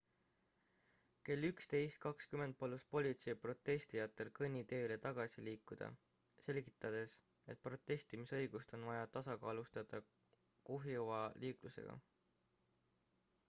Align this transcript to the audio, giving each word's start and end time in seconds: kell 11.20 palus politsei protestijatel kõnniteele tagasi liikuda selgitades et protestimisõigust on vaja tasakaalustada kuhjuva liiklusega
kell 1.27 1.43
11.20 1.49 2.55
palus 2.63 2.85
politsei 2.95 3.35
protestijatel 3.43 4.31
kõnniteele 4.39 4.97
tagasi 5.03 5.43
liikuda 5.49 5.89
selgitades 6.47 7.15
et 7.55 7.61
protestimisõigust 7.69 8.75
on 8.79 8.89
vaja 8.91 9.07
tasakaalustada 9.19 10.01
kuhjuva 10.73 11.21
liiklusega 11.45 11.97